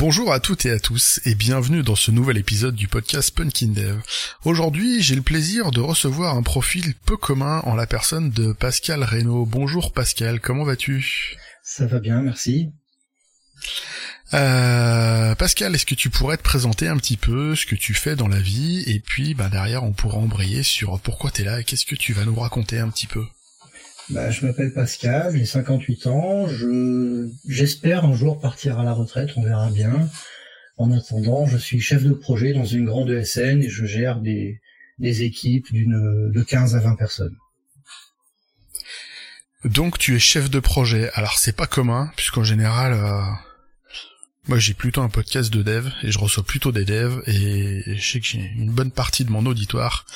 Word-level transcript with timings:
Bonjour 0.00 0.32
à 0.32 0.40
toutes 0.40 0.64
et 0.64 0.70
à 0.70 0.78
tous 0.78 1.20
et 1.26 1.34
bienvenue 1.34 1.82
dans 1.82 1.94
ce 1.94 2.10
nouvel 2.10 2.38
épisode 2.38 2.74
du 2.74 2.88
podcast 2.88 3.36
Punkin 3.36 3.66
Dev. 3.66 4.00
Aujourd'hui, 4.46 5.02
j'ai 5.02 5.14
le 5.14 5.20
plaisir 5.20 5.72
de 5.72 5.80
recevoir 5.80 6.36
un 6.36 6.42
profil 6.42 6.94
peu 7.04 7.18
commun 7.18 7.60
en 7.66 7.74
la 7.74 7.86
personne 7.86 8.30
de 8.30 8.54
Pascal 8.54 9.04
Reynaud. 9.04 9.44
Bonjour 9.44 9.92
Pascal, 9.92 10.40
comment 10.40 10.64
vas-tu? 10.64 11.36
Ça 11.62 11.86
va 11.86 11.98
bien, 11.98 12.22
merci. 12.22 12.70
Euh, 14.32 15.34
Pascal, 15.34 15.74
est-ce 15.74 15.84
que 15.84 15.94
tu 15.94 16.08
pourrais 16.08 16.38
te 16.38 16.42
présenter 16.42 16.88
un 16.88 16.96
petit 16.96 17.18
peu 17.18 17.54
ce 17.54 17.66
que 17.66 17.74
tu 17.74 17.92
fais 17.92 18.16
dans 18.16 18.28
la 18.28 18.40
vie? 18.40 18.82
Et 18.86 19.00
puis 19.00 19.34
bah, 19.34 19.50
derrière 19.50 19.84
on 19.84 19.92
pourra 19.92 20.16
embrayer 20.16 20.62
sur 20.62 20.98
pourquoi 21.00 21.30
tu 21.30 21.42
es 21.42 21.44
là 21.44 21.60
et 21.60 21.64
qu'est-ce 21.64 21.84
que 21.84 21.94
tu 21.94 22.14
vas 22.14 22.24
nous 22.24 22.36
raconter 22.36 22.78
un 22.78 22.88
petit 22.88 23.06
peu 23.06 23.26
bah, 24.08 24.30
je 24.30 24.46
m'appelle 24.46 24.72
Pascal, 24.72 25.36
j'ai 25.36 25.44
58 25.44 26.06
ans, 26.06 26.48
je 26.48 27.28
j'espère 27.46 28.04
un 28.04 28.14
jour 28.14 28.40
partir 28.40 28.78
à 28.78 28.84
la 28.84 28.92
retraite, 28.92 29.30
on 29.36 29.42
verra 29.42 29.70
bien. 29.70 30.08
En 30.78 30.90
attendant, 30.92 31.46
je 31.46 31.58
suis 31.58 31.80
chef 31.80 32.02
de 32.04 32.12
projet 32.12 32.54
dans 32.54 32.64
une 32.64 32.86
grande 32.86 33.10
ESN 33.10 33.62
et 33.62 33.68
je 33.68 33.84
gère 33.84 34.20
des, 34.20 34.60
des 34.98 35.22
équipes 35.22 35.70
d'une 35.72 36.30
de 36.32 36.42
15 36.42 36.74
à 36.74 36.80
20 36.80 36.96
personnes. 36.96 37.36
Donc 39.64 39.98
tu 39.98 40.16
es 40.16 40.18
chef 40.18 40.48
de 40.48 40.58
projet. 40.58 41.10
Alors 41.14 41.38
c'est 41.38 41.54
pas 41.54 41.66
commun 41.66 42.10
puisqu'en 42.16 42.44
général 42.44 42.94
euh, 42.94 43.20
moi 44.48 44.58
j'ai 44.58 44.72
plutôt 44.72 45.02
un 45.02 45.10
podcast 45.10 45.52
de 45.52 45.62
dev 45.62 45.88
et 46.02 46.10
je 46.10 46.18
reçois 46.18 46.42
plutôt 46.42 46.72
des 46.72 46.86
devs 46.86 47.22
et 47.26 47.82
je 47.96 48.12
sais 48.12 48.20
que 48.20 48.26
j'ai 48.26 48.38
une 48.38 48.70
bonne 48.70 48.90
partie 48.90 49.24
de 49.24 49.30
mon 49.30 49.44
auditoire 49.44 50.06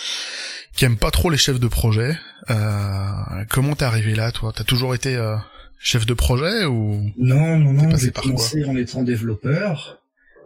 qui 0.75 0.85
aime 0.85 0.97
pas 0.97 1.11
trop 1.11 1.31
les 1.31 1.37
chefs 1.37 1.61
de 1.61 1.69
projet. 1.69 2.19
Euh, 2.51 3.45
comment 3.49 3.75
t'es 3.75 3.85
arrivé 3.85 4.15
là, 4.15 4.33
toi? 4.33 4.53
T'as 4.55 4.65
toujours 4.65 4.95
été 4.95 5.17
euh, 5.17 5.37
chef 5.79 6.07
de 6.07 6.15
projet 6.15 6.65
ou 6.65 7.11
Non, 7.17 7.59
non, 7.59 7.73
non. 7.73 7.97
J'ai 7.97 8.11
commencé 8.11 8.65
en 8.65 8.77
étant 8.77 9.03
développeur, 9.03 10.03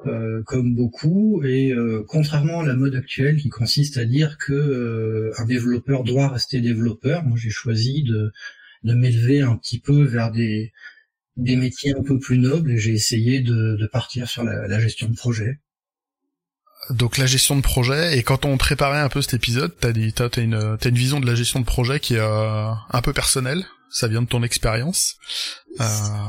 euh, 0.06 0.42
comme 0.44 0.74
beaucoup, 0.74 1.42
et 1.44 1.72
euh, 1.72 2.04
contrairement 2.06 2.60
à 2.60 2.66
la 2.66 2.74
mode 2.74 2.94
actuelle 2.94 3.36
qui 3.36 3.48
consiste 3.48 3.96
à 3.96 4.04
dire 4.04 4.36
que 4.38 4.52
euh, 4.52 5.32
un 5.38 5.44
développeur 5.44 6.04
doit 6.04 6.28
rester 6.28 6.60
développeur, 6.60 7.24
moi 7.24 7.36
j'ai 7.40 7.50
choisi 7.50 8.02
de 8.02 8.32
de 8.84 8.94
m'élever 8.94 9.40
un 9.42 9.56
petit 9.56 9.80
peu 9.80 10.04
vers 10.04 10.30
des 10.30 10.72
des 11.36 11.56
métiers 11.56 11.94
un 11.96 12.02
peu 12.02 12.18
plus 12.18 12.38
nobles 12.38 12.70
et 12.72 12.78
j'ai 12.78 12.92
essayé 12.92 13.40
de, 13.40 13.76
de 13.76 13.86
partir 13.86 14.28
sur 14.28 14.44
la, 14.44 14.68
la 14.68 14.78
gestion 14.80 15.08
de 15.08 15.16
projet 15.16 15.58
donc 16.90 17.18
la 17.18 17.26
gestion 17.26 17.56
de 17.56 17.60
projet 17.60 18.18
et 18.18 18.22
quand 18.22 18.44
on 18.44 18.56
préparait 18.56 19.00
un 19.00 19.08
peu 19.08 19.22
cet 19.22 19.34
épisode, 19.34 19.72
t'as 19.78 19.92
dit 19.92 20.12
t'as 20.12 20.28
une 20.36 20.76
t'as 20.80 20.88
une 20.88 20.96
vision 20.96 21.20
de 21.20 21.26
la 21.26 21.34
gestion 21.34 21.60
de 21.60 21.64
projet 21.64 22.00
qui 22.00 22.14
est 22.14 22.20
euh, 22.20 22.70
un 22.90 23.02
peu 23.02 23.12
personnelle. 23.12 23.64
Ça 23.90 24.06
vient 24.06 24.20
de 24.20 24.26
ton 24.26 24.42
expérience. 24.42 25.16
Euh... 25.80 25.84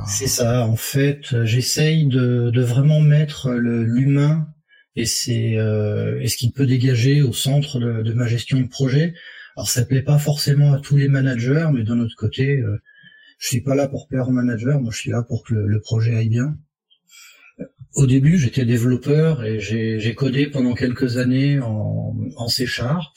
C'est 0.08 0.28
ça. 0.28 0.66
En 0.66 0.78
fait, 0.78 1.44
j'essaye 1.44 2.08
de, 2.08 2.52
de 2.52 2.62
vraiment 2.62 3.02
mettre 3.02 3.52
l'humain 3.52 4.48
et 4.96 5.06
c'est 5.06 5.58
euh, 5.58 6.20
et 6.22 6.30
ce 6.30 6.38
qui 6.38 6.52
peut 6.52 6.66
dégager 6.66 7.22
au 7.22 7.34
centre 7.34 7.80
de, 7.80 8.02
de, 8.02 8.14
ma 8.14 8.28
gestion 8.28 8.60
de 8.62 8.68
projet. 8.68 9.14
Alors 9.58 9.70
ça 9.70 9.84
plaît 9.84 10.04
pas 10.04 10.20
forcément 10.20 10.72
à 10.72 10.80
tous 10.80 10.96
les 10.96 11.10
managers, 11.10 11.68
mais 11.74 11.84
d'un 11.84 12.00
autre 12.00 12.16
côté, 12.18 12.58
euh, 12.60 12.78
je 13.40 13.48
suis 13.48 13.62
pas 13.62 13.76
là 13.76 13.90
pour 13.90 14.08
plaire 14.08 14.30
aux 14.30 14.34
managers. 14.34 14.78
Moi, 14.80 14.92
je 14.92 14.98
suis 14.98 15.12
là 15.12 15.24
pour 15.28 15.44
que 15.44 15.54
le, 15.54 15.68
le 15.68 15.82
projet 15.82 16.16
aille 16.16 16.30
bien. 16.30 16.56
Au 17.96 18.06
début, 18.06 18.38
j'étais 18.38 18.66
développeur 18.66 19.44
et 19.44 19.60
j'ai 19.60 20.16
codé 20.16 20.48
pendant 20.48 20.74
quelques 20.74 21.18
années 21.18 21.60
en, 21.60 22.16
en 22.36 22.48
C 22.48 22.66
Sharp. 22.66 23.16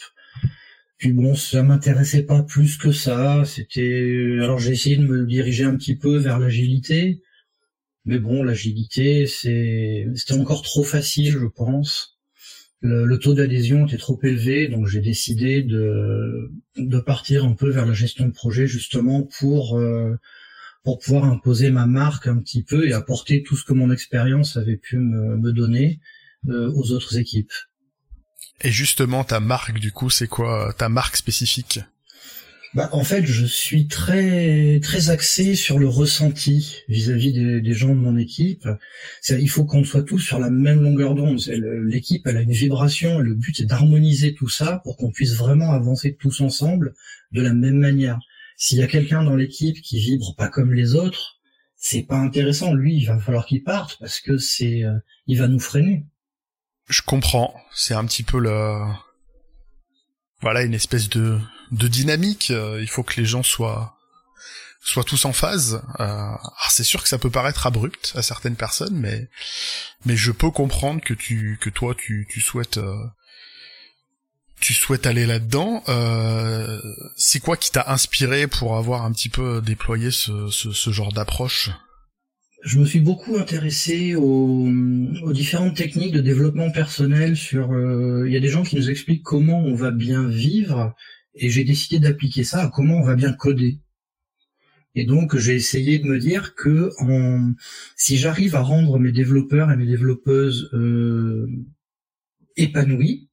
Puis 0.99 1.13
bon, 1.13 1.35
ça 1.35 1.63
m'intéressait 1.63 2.23
pas 2.23 2.43
plus 2.43 2.79
que 2.79 2.93
ça. 2.93 3.43
C'était 3.45 4.39
alors 4.41 4.59
j'ai 4.59 4.73
essayé 4.73 4.97
de 4.97 5.07
me 5.07 5.27
diriger 5.27 5.65
un 5.65 5.77
petit 5.77 5.97
peu 5.97 6.17
vers 6.17 6.39
l'agilité, 6.39 7.21
mais 8.05 8.19
bon, 8.19 8.43
l'agilité 8.43 9.27
c'est 9.27 10.07
c'était 10.15 10.35
encore 10.35 10.63
trop 10.63 10.85
facile, 10.85 11.33
je 11.33 11.47
pense. 11.47 12.19
Le, 12.81 13.05
le 13.05 13.19
taux 13.19 13.35
d'adhésion 13.35 13.87
était 13.87 13.97
trop 13.97 14.19
élevé, 14.23 14.69
donc 14.69 14.87
j'ai 14.87 15.01
décidé 15.01 15.63
de 15.63 16.51
de 16.77 17.01
partir 17.01 17.45
un 17.45 17.55
peu 17.55 17.69
vers 17.71 17.87
la 17.87 17.95
gestion 17.95 18.27
de 18.27 18.33
projet 18.33 18.67
justement 18.67 19.29
pour 19.39 19.79
euh, 19.79 20.15
pour 20.85 20.99
pouvoir 20.99 21.25
imposer 21.25 21.71
ma 21.71 21.87
marque 21.87 22.27
un 22.27 22.39
petit 22.39 22.63
peu 22.63 22.89
et 22.89 22.93
apporter 22.93 23.43
tout 23.43 23.57
ce 23.57 23.65
que 23.65 23.73
mon 23.73 23.91
expérience 23.91 24.57
avait 24.57 24.77
pu 24.77 24.97
me, 24.97 25.37
me 25.37 25.53
donner 25.53 26.01
euh, 26.49 26.73
aux 26.73 26.91
autres 26.93 27.19
équipes. 27.19 27.53
Et 28.63 28.71
justement, 28.71 29.25
ta 29.25 29.41
marque, 29.41 29.79
du 29.79 29.93
coup, 29.93 30.11
c'est 30.11 30.29
quoi 30.29 30.75
ta 30.77 30.89
marque 30.89 31.17
spécifique? 31.17 31.81
Bah, 32.75 32.89
en 32.93 33.05
fait, 33.05 33.27
je 33.27 33.45
suis 33.45 33.87
très 33.87 34.81
très 34.81 35.11
axé 35.11 35.55
sur 35.55 35.79
le 35.79 35.87
ressenti 35.89 36.79
vis-à-vis 36.89 37.33
des, 37.33 37.61
des, 37.61 37.75
gens 37.75 37.91
de 37.91 38.01
mon 38.01 38.17
équipe. 38.17 38.67
Il 39.29 39.51
faut 39.51 39.65
qu'on 39.65 39.85
soit 39.85 40.05
tous 40.05 40.21
sur 40.21 40.39
la 40.39 40.49
même 40.49 40.81
longueur 40.81 41.15
d'onde. 41.15 41.39
L'équipe, 41.85 42.27
elle 42.27 42.39
a 42.39 42.41
une 42.41 42.53
vibration. 42.53 43.21
Et 43.21 43.25
le 43.25 43.35
but, 43.35 43.57
c'est 43.59 43.67
d'harmoniser 43.67 44.35
tout 44.35 44.49
ça 44.49 44.81
pour 44.85 44.97
qu'on 44.97 45.11
puisse 45.11 45.35
vraiment 45.35 45.73
avancer 45.73 46.17
tous 46.19 46.41
ensemble 46.41 46.95
de 47.33 47.43
la 47.43 47.53
même 47.53 47.79
manière. 47.79 48.19
S'il 48.65 48.79
y 48.79 48.83
a 48.85 48.87
quelqu'un 48.87 49.25
dans 49.25 49.35
l'équipe 49.35 49.83
qui 49.83 49.99
vibre 49.99 50.37
pas 50.37 50.47
comme 50.47 50.73
les 50.73 50.95
autres, 50.95 51.41
c'est 51.75 52.05
pas 52.05 52.15
intéressant. 52.15 52.73
Lui, 52.75 52.95
il 52.95 53.07
va 53.07 53.19
falloir 53.19 53.45
qu'il 53.45 53.65
parte 53.65 53.97
parce 53.99 54.21
que 54.21 54.39
c'est, 54.39 54.85
euh, 54.85 54.97
il 55.27 55.41
va 55.41 55.49
nous 55.49 55.59
freiner. 55.59 56.07
Je 56.87 57.03
comprends. 57.03 57.53
C'est 57.75 57.95
un 57.95 58.05
petit 58.05 58.23
peu 58.23 58.39
le, 58.39 58.85
voilà, 60.43 60.63
une 60.63 60.75
espèce 60.75 61.09
de, 61.09 61.41
de 61.73 61.89
dynamique. 61.89 62.53
Euh, 62.53 62.79
il 62.81 62.89
faut 62.89 63.03
que 63.03 63.21
les 63.21 63.27
gens 63.27 63.43
soient, 63.43 63.97
soient 64.81 65.03
tous 65.03 65.25
en 65.25 65.33
phase. 65.33 65.83
Euh, 65.99 66.37
c'est 66.69 66.85
sûr 66.85 67.03
que 67.03 67.09
ça 67.09 67.19
peut 67.19 67.31
paraître 67.31 67.67
abrupt 67.67 68.13
à 68.15 68.23
certaines 68.23 68.55
personnes, 68.55 68.95
mais, 68.95 69.29
mais 70.05 70.15
je 70.17 70.31
peux 70.31 70.53
comprendre 70.53 71.01
que 71.01 71.15
tu, 71.15 71.59
que 71.61 71.69
toi, 71.69 71.97
tu, 71.99 72.29
tu 72.31 72.41
souhaites 72.41 72.79
euh, 72.79 72.95
tu 74.63 74.75
souhaites 74.75 75.07
aller 75.07 75.27
là-dedans. 75.27 75.83
Euh, 75.89 76.81
c'est 77.17 77.41
quoi 77.41 77.57
qui 77.57 77.73
t'a 77.73 77.85
inspiré 77.89 78.47
pour 78.47 78.77
avoir 78.77 79.05
un 79.05 79.13
petit 79.13 79.29
peu 79.29 79.61
déployé 79.61 80.11
ce, 80.13 80.91
genre 80.91 81.13
d'approche? 81.13 81.71
Je 82.63 82.79
me 82.79 82.85
suis 82.85 83.01
beaucoup 83.01 83.37
intéressé 83.37 84.15
aux, 84.15 84.69
différentes 85.33 85.77
techniques 85.77 86.13
de 86.13 86.21
développement 86.21 86.71
personnel. 86.71 87.37
Sur, 87.37 87.73
euh, 87.73 88.23
il 88.27 88.33
y 88.33 88.37
a 88.37 88.41
des 88.41 88.49
gens 88.49 88.63
qui 88.63 88.77
nous 88.77 88.89
expliquent 88.89 89.25
comment 89.25 89.59
on 89.59 89.75
va 89.75 89.91
bien 89.91 90.29
vivre, 90.29 90.95
et 91.35 91.51
j'ai 91.51 91.65
décidé 91.65 91.99
d'appliquer 91.99 92.45
ça 92.45 92.63
à 92.63 92.69
comment 92.69 92.99
on 92.99 93.05
va 93.05 93.17
bien 93.17 93.33
coder. 93.33 93.81
Et 94.95 95.07
donc 95.07 95.37
j'ai 95.37 95.57
essayé 95.57 95.99
de 95.99 96.05
me 96.05 96.19
dire 96.19 96.55
que 96.55 96.91
si 97.97 98.17
j'arrive 98.17 98.55
à 98.55 98.61
rendre 98.61 98.99
mes 98.99 99.11
développeurs 99.11 99.73
et 99.73 99.77
mes 99.77 99.87
développeuses 99.87 100.71
euh, 100.75 101.49
épanouis, 102.57 103.31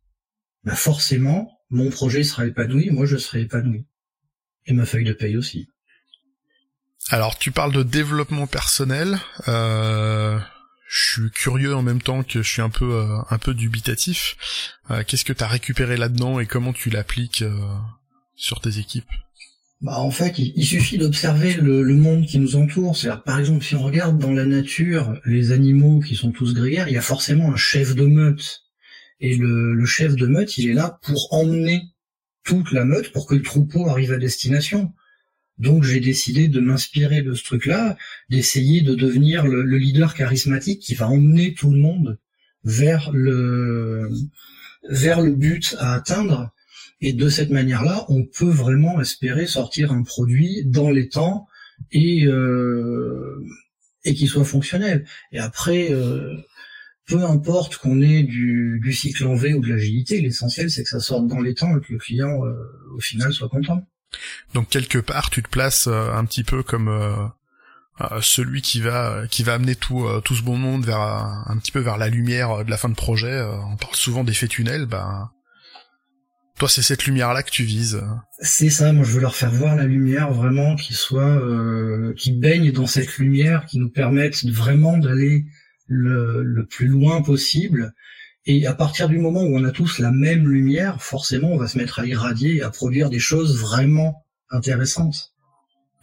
bah 0.63 0.75
forcément, 0.75 1.59
mon 1.69 1.89
projet 1.89 2.23
sera 2.23 2.45
épanoui, 2.45 2.89
moi 2.89 3.05
je 3.05 3.17
serai 3.17 3.41
épanoui. 3.41 3.85
Et 4.65 4.73
ma 4.73 4.85
feuille 4.85 5.05
de 5.05 5.13
paye 5.13 5.37
aussi. 5.37 5.69
Alors 7.09 7.37
tu 7.37 7.51
parles 7.51 7.73
de 7.73 7.83
développement 7.83 8.45
personnel. 8.45 9.17
Euh, 9.47 10.39
je 10.89 11.13
suis 11.13 11.31
curieux 11.31 11.75
en 11.75 11.83
même 11.83 12.01
temps 12.01 12.23
que 12.23 12.41
je 12.41 12.49
suis 12.49 12.61
un 12.61 12.69
peu 12.69 12.95
euh, 12.95 13.17
un 13.29 13.37
peu 13.37 13.53
dubitatif. 13.53 14.35
Euh, 14.89 15.03
Qu'est-ce 15.05 15.23
que 15.23 15.33
tu 15.33 15.43
as 15.43 15.47
récupéré 15.47 15.97
là-dedans 15.97 16.39
et 16.39 16.47
comment 16.47 16.73
tu 16.73 16.89
l'appliques 16.89 17.43
euh, 17.43 17.59
sur 18.35 18.59
tes 18.59 18.79
équipes? 18.79 19.09
Bah 19.81 19.99
en 19.99 20.11
fait, 20.11 20.37
il, 20.39 20.65
suffit 20.65 20.97
d'observer 20.97 21.53
le, 21.53 21.83
le, 21.83 21.95
monde 21.95 22.25
qui 22.25 22.37
nous 22.37 22.57
entoure. 22.57 22.97
C'est-à-dire, 22.97 23.23
par 23.23 23.39
exemple, 23.39 23.63
si 23.63 23.75
on 23.75 23.83
regarde 23.83 24.17
dans 24.17 24.33
la 24.33 24.45
nature 24.45 25.13
les 25.25 25.53
animaux 25.53 26.01
qui 26.01 26.15
sont 26.15 26.31
tous 26.31 26.53
grégaires, 26.53 26.89
il 26.89 26.95
y 26.95 26.97
a 26.97 27.01
forcément 27.01 27.50
un 27.53 27.55
chef 27.55 27.95
de 27.95 28.05
meute 28.05 28.63
et 29.19 29.36
le, 29.36 29.86
chef 29.86 30.16
de 30.16 30.27
meute, 30.27 30.57
il 30.57 30.69
est 30.69 30.74
là 30.74 31.00
pour 31.04 31.33
emmener 31.33 31.83
toute 32.44 32.71
la 32.71 32.86
meute 32.86 33.12
pour 33.12 33.27
que 33.27 33.36
le 33.36 33.42
troupeau 33.42 33.88
arrive 33.88 34.13
à 34.13 34.18
destination. 34.18 34.94
Donc 35.57 35.83
j'ai 35.83 36.00
décidé 36.00 36.48
de 36.48 36.60
m'inspirer 36.62 37.21
de 37.21 37.33
ce 37.33 37.44
truc-là, 37.44 37.98
d'essayer 38.30 38.81
de 38.81 38.95
devenir 38.95 39.45
le, 39.45 39.63
le, 39.63 39.77
leader 39.77 40.13
charismatique 40.13 40.80
qui 40.80 40.95
va 40.95 41.10
emmener 41.10 41.54
tout 41.54 41.69
le 41.69 41.77
monde 41.77 42.18
vers 42.63 43.12
le 43.12 44.10
vers 44.89 45.22
le 45.22 45.31
but 45.31 45.75
à 45.80 45.94
atteindre. 45.94 46.51
Et 47.01 47.13
de 47.13 47.30
cette 47.30 47.50
manière-là, 47.50 48.06
on 48.10 48.25
peut 48.25 48.50
vraiment 48.50 49.00
espérer 49.00 49.48
sortir 49.48 49.92
un 49.92 50.04
produit 50.04 50.63
dans 50.65 50.89
les 50.89 51.10
temps 51.10 51.48
et 51.92 52.25
euh, 52.25 53.44
et 54.06 54.13
qui 54.13 54.27
soit 54.27 54.45
fonctionnel. 54.45 55.06
Et 55.31 55.39
après, 55.39 55.92
euh, 55.92 56.38
peu 57.09 57.23
importe 57.23 57.77
qu'on 57.77 58.01
ait 58.01 58.23
du, 58.23 58.79
du, 58.81 58.94
cycle 58.94 59.25
en 59.25 59.35
V 59.35 59.56
ou 59.56 59.61
de 59.61 59.67
l'agilité, 59.67 60.21
l'essentiel 60.21 60.69
c'est 60.69 60.83
que 60.83 60.89
ça 60.89 61.00
sorte 61.00 61.27
dans 61.27 61.41
les 61.41 61.56
temps 61.56 61.75
et 61.75 61.81
que 61.81 61.94
le 61.94 62.00
client 62.00 62.45
euh, 62.45 62.53
au 62.95 63.00
final 63.00 63.33
soit 63.33 63.50
content. 63.50 63.83
Donc 64.53 64.69
quelque 64.69 64.97
part 64.97 65.29
tu 65.29 65.44
te 65.44 65.50
places 65.50 65.88
euh, 65.88 66.11
un 66.13 66.25
petit 66.25 66.44
peu 66.44 66.63
comme 66.63 66.88
euh, 66.88 67.25
euh 68.01 68.21
celui 68.21 68.61
qui 68.61 68.81
va 68.81 69.23
qui 69.29 69.44
va 69.44 69.53
amener 69.53 69.75
tout 69.75 70.06
euh, 70.06 70.21
tout 70.21 70.35
ce 70.35 70.41
bon 70.41 70.57
monde 70.57 70.85
vers 70.85 71.01
un 71.01 71.57
petit 71.57 71.71
peu 71.71 71.79
vers 71.79 71.97
la 71.97 72.09
lumière 72.09 72.63
de 72.65 72.69
la 72.69 72.77
fin 72.77 72.89
de 72.89 72.95
projet. 72.95 73.41
on 73.41 73.77
parle 73.77 73.95
souvent 73.95 74.23
d'effet 74.23 74.47
tunnel, 74.47 74.85
ben 74.85 75.29
toi 76.57 76.67
c'est 76.67 76.81
cette 76.81 77.05
lumière 77.05 77.33
là 77.33 77.44
que 77.44 77.51
tu 77.51 77.63
vises. 77.63 78.01
C'est 78.39 78.69
ça, 78.69 78.91
moi 78.94 79.05
je 79.05 79.12
veux 79.12 79.21
leur 79.21 79.35
faire 79.35 79.51
voir 79.51 79.75
la 79.75 79.85
lumière 79.85 80.31
vraiment 80.31 80.75
qui 80.75 80.94
soit 80.94 81.41
qui 82.17 82.31
baigne 82.31 82.71
dans 82.71 82.88
cette 82.88 83.17
lumière 83.17 83.65
qui 83.65 83.77
nous 83.79 83.89
permette 83.89 84.44
vraiment 84.45 84.97
d'aller 84.97 85.45
le, 85.89 86.44
le 86.44 86.65
plus 86.65 86.88
loin 86.88 87.21
possible. 87.21 87.94
Et 88.45 88.65
à 88.65 88.74
partir 88.74 89.09
du 89.09 89.19
moment 89.19 89.41
où 89.41 89.57
on 89.57 89.65
a 89.65 89.71
tous 89.71 90.00
la 90.00 90.12
même 90.12 90.47
lumière, 90.47 91.03
forcément, 91.03 91.51
on 91.51 91.57
va 91.57 91.68
se 91.68 91.77
mettre 91.77 92.00
à 92.00 92.06
irradier 92.06 92.57
et 92.57 92.62
à 92.62 92.69
produire 92.69 93.09
des 93.09 93.19
choses 93.19 93.59
vraiment 93.59 94.25
intéressantes. 94.50 95.33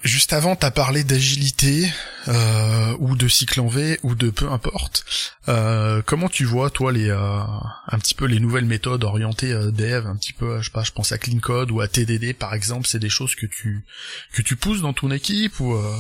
Juste 0.05 0.35
avant, 0.35 0.55
t'as 0.55 0.71
parlé 0.71 1.05
d'agilité 1.05 1.91
euh, 2.29 2.95
ou 3.01 3.17
de 3.17 3.29
cycle 3.29 3.61
en 3.61 3.67
V 3.67 3.99
ou 4.03 4.15
de 4.15 4.29
peu 4.29 4.49
importe. 4.53 5.05
Euh, 5.49 6.03
comment 6.05 6.29
tu 6.29 6.45
vois 6.45 6.69
toi 6.69 6.93
les 6.93 7.09
euh, 7.09 7.19
un 7.19 7.99
petit 7.99 8.15
peu 8.15 8.27
les 8.27 8.39
nouvelles 8.39 8.67
méthodes 8.67 9.05
orientées 9.05 9.55
dev, 9.73 10.07
un 10.07 10.17
petit 10.17 10.35
peu, 10.35 10.61
je 10.61 10.67
sais 10.67 10.71
pas, 10.71 10.85
je 10.85 10.93
pense 10.93 11.13
à 11.13 11.19
Clean 11.19 11.39
Code 11.39 11.71
ou 11.71 11.81
à 11.81 11.89
TDD 11.89 12.35
par 12.35 12.53
exemple, 12.53 12.87
c'est 12.87 12.99
des 12.99 13.09
choses 13.09 13.35
que 13.35 13.47
tu 13.47 13.87
que 14.35 14.43
tu 14.43 14.55
pousses 14.55 14.83
dans 14.83 14.93
ton 14.93 15.11
équipe 15.11 15.59
ou 15.61 15.75
euh? 15.75 15.97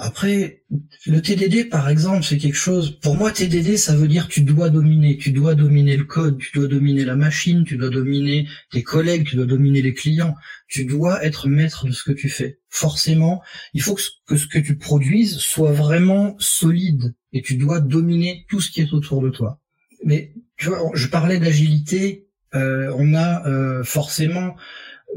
Après, 0.00 0.62
le 1.06 1.20
TDD, 1.20 1.68
par 1.68 1.88
exemple, 1.88 2.24
c'est 2.24 2.38
quelque 2.38 2.56
chose. 2.56 2.98
Pour 3.00 3.16
moi, 3.16 3.30
TDD, 3.32 3.76
ça 3.76 3.96
veut 3.96 4.08
dire 4.08 4.28
tu 4.28 4.42
dois 4.42 4.70
dominer. 4.70 5.16
Tu 5.16 5.32
dois 5.32 5.54
dominer 5.54 5.96
le 5.96 6.04
code, 6.04 6.38
tu 6.38 6.50
dois 6.54 6.68
dominer 6.68 7.04
la 7.04 7.16
machine, 7.16 7.64
tu 7.64 7.76
dois 7.76 7.90
dominer 7.90 8.46
tes 8.70 8.82
collègues, 8.82 9.26
tu 9.26 9.36
dois 9.36 9.46
dominer 9.46 9.82
les 9.82 9.94
clients. 9.94 10.34
Tu 10.68 10.84
dois 10.84 11.24
être 11.24 11.48
maître 11.48 11.86
de 11.86 11.92
ce 11.92 12.04
que 12.04 12.12
tu 12.12 12.28
fais. 12.28 12.60
Forcément, 12.68 13.42
il 13.74 13.82
faut 13.82 13.96
que 14.26 14.36
ce 14.36 14.46
que 14.46 14.58
tu 14.58 14.76
produises 14.76 15.38
soit 15.38 15.72
vraiment 15.72 16.36
solide 16.38 17.14
et 17.32 17.42
tu 17.42 17.56
dois 17.56 17.80
dominer 17.80 18.46
tout 18.48 18.60
ce 18.60 18.70
qui 18.70 18.80
est 18.80 18.92
autour 18.92 19.22
de 19.22 19.30
toi. 19.30 19.60
Mais 20.04 20.32
tu 20.56 20.68
vois, 20.68 20.90
je 20.94 21.06
parlais 21.08 21.38
d'agilité. 21.38 22.28
Euh, 22.54 22.92
on 22.96 23.14
a 23.14 23.46
euh, 23.46 23.82
forcément 23.84 24.54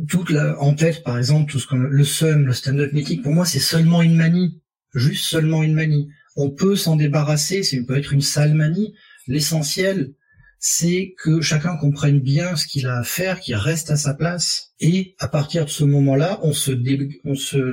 toute 0.08 0.30
la, 0.30 0.60
en 0.60 0.74
tête, 0.74 1.04
par 1.04 1.18
exemple, 1.18 1.52
tout 1.52 1.60
ce 1.60 1.68
qu'on, 1.68 1.78
le 1.78 2.04
SUM, 2.04 2.46
le 2.46 2.54
stand-up 2.54 2.94
meeting, 2.94 3.22
pour 3.22 3.34
moi, 3.34 3.46
c'est 3.46 3.60
seulement 3.60 4.02
une 4.02 4.16
manie 4.16 4.61
juste 4.94 5.26
seulement 5.26 5.64
une 5.64 5.74
manie. 5.74 6.10
On 6.36 6.50
peut 6.50 6.76
s'en 6.76 6.96
débarrasser, 6.96 7.64
ça 7.64 7.78
peut 7.88 7.98
être 7.98 8.14
une 8.14 8.22
sale 8.22 8.54
manie. 8.54 8.94
L'essentiel, 9.28 10.14
c'est 10.60 11.16
que 11.18 11.42
chacun 11.42 11.76
comprenne 11.76 12.20
bien 12.20 12.56
ce 12.56 12.68
qu'il 12.68 12.88
a 12.88 13.00
à 13.00 13.04
faire, 13.04 13.40
qu'il 13.40 13.56
reste 13.56 13.90
à 13.90 13.98
sa 13.98 14.14
place. 14.14 14.74
Et 14.80 15.16
à 15.20 15.28
partir 15.28 15.66
de 15.66 15.70
ce 15.70 15.84
moment-là, 15.84 16.40
on 16.44 16.54
se, 16.54 16.72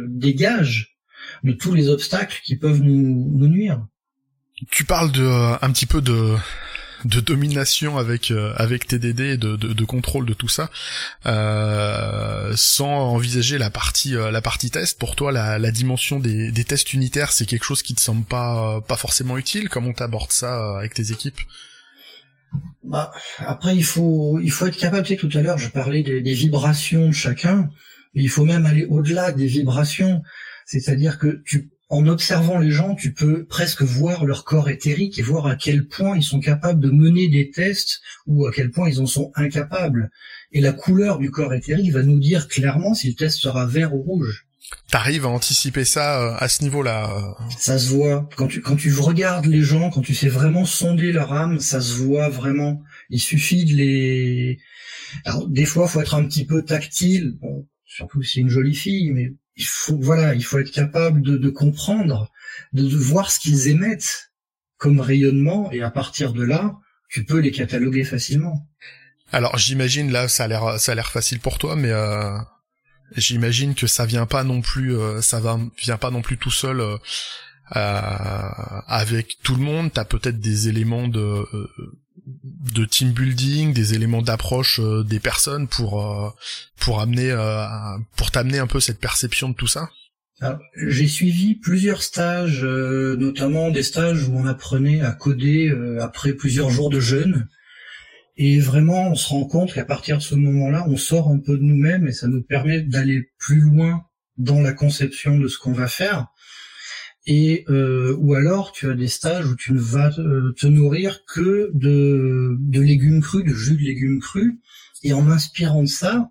dégage 0.09 0.97
de 1.45 1.53
tous 1.53 1.75
les 1.75 1.89
obstacles 1.89 2.41
qui 2.45 2.57
peuvent 2.57 2.83
nous, 2.83 3.31
nous 3.37 3.49
nuire. 3.49 3.87
Tu 4.71 4.85
parles 4.85 5.13
de 5.13 5.23
euh, 5.23 5.57
un 5.61 5.71
petit 5.71 5.87
peu 5.87 6.01
de 6.01 6.35
de 7.05 7.21
domination 7.21 7.99
avec 7.99 8.31
euh, 8.31 8.53
avec 8.57 8.87
TDD, 8.87 9.37
de, 9.37 9.57
de, 9.57 9.85
contrôle 9.85 10.27
de 10.27 10.35
tout 10.35 10.49
ça, 10.49 10.71
euh, 11.27 12.53
sans 12.57 13.13
envisager 13.13 13.59
la 13.59 13.71
partie 13.71 14.17
euh, 14.17 14.31
la 14.31 14.43
partie 14.43 14.71
test. 14.71 14.99
Pour 14.99 15.17
toi, 15.17 15.33
la, 15.33 15.59
la 15.59 15.71
dimension 15.71 16.19
des, 16.19 16.51
des 16.51 16.65
tests 16.65 16.93
unitaires, 16.93 17.33
c'est 17.33 17.47
quelque 17.47 17.65
chose 17.65 17.83
qui 17.83 17.95
te 17.95 18.01
semble 18.01 18.25
pas 18.25 18.81
pas 18.83 18.97
forcément 18.97 19.39
utile? 19.39 19.69
Comment 19.69 19.93
t'abordes 19.93 20.33
ça 20.33 20.79
avec 20.79 20.95
tes 20.95 21.13
équipes? 21.13 21.41
Bah, 22.83 23.13
après, 23.39 23.77
il 23.77 23.85
faut 23.85 24.41
il 24.41 24.51
faut 24.51 24.67
être 24.67 24.79
capable. 24.79 25.07
Tu 25.07 25.15
sais, 25.15 25.21
tout 25.21 25.37
à 25.37 25.43
l'heure, 25.43 25.59
je 25.59 25.69
parlais 25.69 26.03
des, 26.03 26.21
des 26.21 26.35
vibrations 26.35 27.09
de 27.09 27.13
chacun. 27.13 27.69
Il 28.15 28.31
faut 28.31 28.45
même 28.45 28.67
aller 28.67 28.87
au-delà 28.87 29.33
des 29.33 29.47
vibrations. 29.47 30.23
C'est-à-dire 30.67 31.19
que 31.19 31.43
tu 31.45 31.71
en 31.91 32.07
observant 32.07 32.59
les 32.59 32.71
gens, 32.71 32.95
tu 32.95 33.15
peux 33.15 33.47
presque 33.47 33.83
voir 33.83 34.27
leur 34.27 34.45
corps 34.45 34.69
éthérique 34.69 35.19
et 35.19 35.23
voir 35.23 35.47
à 35.47 35.57
quel 35.57 35.87
point 35.87 36.17
ils 36.17 36.23
sont 36.23 36.41
capables 36.41 36.81
de 36.81 36.91
mener 36.91 37.29
des 37.29 37.51
tests 37.51 38.01
ou 38.27 38.47
à 38.47 38.53
quel 38.53 38.71
point 38.71 38.91
ils 38.91 39.01
en 39.01 39.07
sont 39.07 39.33
incapables. 39.35 40.11
Et 40.53 40.61
la 40.61 40.73
couleur 40.73 41.19
du 41.19 41.31
corps 41.31 41.55
éthérique 41.55 41.93
va 41.93 42.03
nous 42.03 42.19
dire 42.19 42.49
clairement 42.49 42.95
si 42.95 43.09
le 43.09 43.15
test 43.15 43.39
sera 43.39 43.65
vert 43.65 43.95
ou 43.95 44.03
rouge. 44.03 44.47
T'arrives 44.91 45.25
à 45.25 45.31
anticiper 45.31 45.85
ça 45.85 46.21
euh, 46.21 46.37
à 46.39 46.49
ce 46.49 46.63
niveau-là. 46.63 47.11
Euh. 47.11 47.45
Ça 47.57 47.79
se 47.79 47.89
voit. 47.89 48.29
Quand 48.37 48.49
tu, 48.49 48.61
quand 48.61 48.77
tu 48.77 48.93
regardes 48.93 49.47
les 49.47 49.63
gens, 49.63 49.89
quand 49.89 50.03
tu 50.03 50.15
sais 50.15 50.29
vraiment 50.29 50.67
sonder 50.67 51.11
leur 51.13 51.33
âme, 51.33 51.59
ça 51.59 51.81
se 51.81 51.95
voit 51.95 52.29
vraiment. 52.29 52.83
Il 53.09 53.21
suffit 53.21 53.65
de 53.65 53.75
les... 53.75 54.59
Alors, 55.25 55.49
des 55.49 55.65
fois, 55.65 55.89
faut 55.89 56.03
être 56.03 56.15
un 56.15 56.25
petit 56.25 56.45
peu 56.45 56.63
tactile. 56.65 57.39
Bon, 57.41 57.67
surtout 57.87 58.23
si 58.23 58.35
c'est 58.35 58.41
une 58.41 58.51
jolie 58.51 58.75
fille, 58.75 59.11
mais 59.11 59.33
il 59.59 59.67
faut 59.67 59.99
voilà, 60.01 60.35
il 60.35 60.45
faut 60.45 60.59
être 60.59 60.71
capable 60.71 61.21
de, 61.21 61.51
comprendre, 61.51 62.31
de, 62.73 62.89
voir 62.97 63.31
ce 63.31 63.39
qu'ils 63.39 63.69
émettent 63.69 64.33
comme 64.79 65.01
rayonnement, 65.01 65.71
et 65.73 65.83
à 65.83 65.91
partir 65.91 66.33
de 66.33 66.45
là, 66.45 66.77
tu 67.11 67.25
peux 67.25 67.39
les 67.39 67.51
cataloguer 67.51 68.05
facilement. 68.05 68.67
Alors 69.33 69.59
j'imagine 69.59 70.11
là, 70.11 70.29
ça 70.29 70.45
a 70.45 70.49
l'air 70.49 70.81
ça 70.81 70.93
a 70.93 70.95
l'air 70.95 71.11
facile 71.11 71.41
pour 71.41 71.59
toi, 71.59 71.75
mais 71.77 71.91
euh, 71.91 72.39
j'imagine 73.17 73.75
que 73.75 73.87
ça 73.87 74.07
vient 74.07 74.27
pas 74.27 74.45
non 74.45 74.63
plus, 74.63 74.97
euh, 74.97 75.21
ça 75.21 75.41
va 75.41 75.59
vient 75.83 75.99
pas 75.99 76.11
non 76.11 76.23
plus 76.23 76.39
tout 76.39 76.53
seul. 76.53 76.81
Euh, 77.77 78.51
avec 78.87 79.37
tout 79.43 79.55
le 79.55 79.61
monde, 79.63 79.93
t'as 79.93 80.07
peut-être 80.07 80.41
des 80.41 80.69
éléments 80.69 81.07
de 81.07 81.21
euh, 81.21 81.69
de 82.27 82.85
team 82.85 83.13
building, 83.13 83.73
des 83.73 83.95
éléments 83.95 84.23
d'approche 84.23 84.81
euh, 84.81 85.03
des 85.05 85.21
personnes 85.21 85.69
pour 85.69 86.03
euh, 86.03 86.31
pour 86.79 87.01
amener 87.01 87.31
euh, 87.31 87.67
pour 88.17 88.31
t'amener 88.31 88.59
un 88.59 88.67
peu 88.67 88.81
cette 88.81 89.01
perception 89.01 89.49
de 89.49 89.55
tout 89.55 89.67
ça 89.67 89.89
J'ai 90.77 91.09
suivi 91.09 91.55
plusieurs 91.55 92.03
stages, 92.03 92.65
notamment 92.65 93.71
des 93.71 93.83
stages 93.83 94.29
où 94.29 94.37
on 94.37 94.47
apprenait 94.47 95.01
à 95.01 95.13
coder 95.13 95.73
après 96.01 96.33
plusieurs 96.33 96.71
jours 96.71 96.91
de 96.91 97.01
jeûne. 97.01 97.49
Et 98.37 98.61
vraiment, 98.61 99.11
on 99.11 99.17
se 99.17 99.29
rend 99.31 99.47
compte 99.47 99.75
qu'à 99.75 99.85
partir 99.85 100.19
de 100.19 100.23
ce 100.23 100.37
moment-là, 100.37 100.87
on 100.87 100.97
sort 100.97 101.29
un 101.29 101.41
peu 101.41 101.59
de 101.59 101.63
nous-mêmes 101.65 102.07
et 102.07 102.13
ça 102.13 102.29
nous 102.29 102.43
permet 102.43 102.83
d'aller 102.83 103.33
plus 103.37 103.61
loin 103.61 104.05
dans 104.37 104.61
la 104.61 104.73
conception 104.73 105.39
de 105.41 105.49
ce 105.49 105.59
qu'on 105.59 105.73
va 105.73 105.89
faire 105.89 106.29
et 107.29 107.67
euh, 107.69 108.17
ou 108.19 108.33
alors 108.33 108.73
tu 108.73 108.91
as 108.91 108.95
des 108.95 109.07
stages 109.07 109.47
où 109.47 109.55
tu 109.55 109.75
ne 109.75 109.79
vas 109.79 110.11
te 110.11 110.67
nourrir 110.67 111.27
que 111.27 111.71
de, 111.75 112.57
de 112.59 112.81
légumes 112.81 113.21
crus, 113.21 113.45
de 113.45 113.53
jus 113.53 113.77
de 113.77 113.83
légumes 113.83 114.19
crus, 114.19 114.55
et 115.03 115.13
en 115.13 115.21
m'inspirant 115.21 115.83
de 115.83 115.89
ça, 115.89 116.31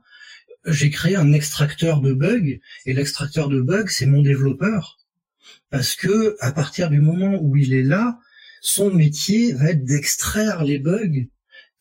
j'ai 0.65 0.89
créé 0.89 1.15
un 1.15 1.33
extracteur 1.33 2.01
de 2.01 2.13
bugs, 2.13 2.57
et 2.87 2.93
l'extracteur 2.93 3.47
de 3.47 3.61
bugs, 3.61 3.89
c'est 3.89 4.07
mon 4.07 4.23
développeur, 4.23 4.97
parce 5.69 5.95
que 5.95 6.35
à 6.39 6.51
partir 6.51 6.89
du 6.89 6.99
moment 6.99 7.39
où 7.43 7.55
il 7.55 7.75
est 7.75 7.83
là, 7.83 8.17
son 8.61 8.91
métier 8.91 9.53
va 9.53 9.69
être 9.69 9.85
d'extraire 9.85 10.63
les 10.63 10.79
bugs 10.79 11.27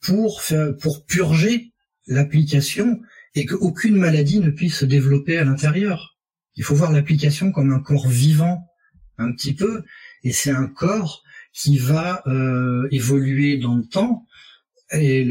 pour 0.03 0.43
faire, 0.43 0.77
pour 0.77 1.07
purger 1.07 1.73
l'application 2.07 3.01
et 3.35 3.47
qu'aucune 3.47 3.97
maladie 3.97 4.41
ne 4.41 4.51
puisse 4.51 4.77
se 4.77 4.85
développer 4.85 5.39
à 5.39 5.45
l'intérieur. 5.45 6.19
Il 6.55 6.65
faut 6.65 6.75
voir 6.75 6.93
l'application 6.93 7.51
comme 7.51 7.73
un 7.73 7.81
corps 7.81 8.09
vivant 8.09 8.67
un 9.19 9.33
petit 9.33 9.55
peu, 9.55 9.83
et 10.23 10.33
c'est 10.33 10.51
un 10.51 10.67
corps 10.67 11.23
qui 11.53 11.79
va 11.79 12.23
euh, 12.27 12.87
évoluer 12.91 13.59
dans 13.59 13.77
le 13.77 13.85
temps, 13.85 14.27
et, 14.93 15.27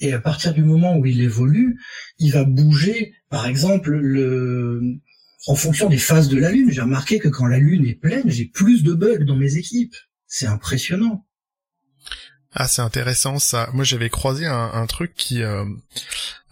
et 0.00 0.12
à 0.12 0.20
partir 0.20 0.54
du 0.54 0.62
moment 0.62 0.96
où 0.96 1.04
il 1.04 1.20
évolue, 1.20 1.78
il 2.18 2.32
va 2.32 2.44
bouger, 2.44 3.12
par 3.28 3.46
exemple, 3.46 3.90
le, 3.90 4.80
en 5.46 5.54
fonction 5.54 5.88
des 5.88 5.98
phases 5.98 6.28
de 6.28 6.38
la 6.38 6.50
Lune. 6.50 6.70
J'ai 6.70 6.80
remarqué 6.80 7.18
que 7.18 7.28
quand 7.28 7.46
la 7.46 7.58
Lune 7.58 7.86
est 7.86 8.00
pleine, 8.00 8.30
j'ai 8.30 8.46
plus 8.46 8.82
de 8.82 8.94
bugs 8.94 9.24
dans 9.24 9.36
mes 9.36 9.56
équipes. 9.56 9.94
C'est 10.26 10.46
impressionnant. 10.46 11.26
Ah, 12.56 12.68
c'est 12.68 12.82
intéressant 12.82 13.38
ça. 13.40 13.68
Moi, 13.72 13.84
j'avais 13.84 14.10
croisé 14.10 14.46
un, 14.46 14.86
truc 14.86 15.14
qui, 15.16 15.42
euh, 15.42 15.64